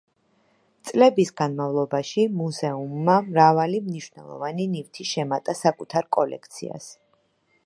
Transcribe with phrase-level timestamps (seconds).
[0.91, 6.95] წლების განმავლობაში მუზეუმმა მრავალი მნიშვნელოვანი ნივთი შემატა საკუთარ კოლექციას.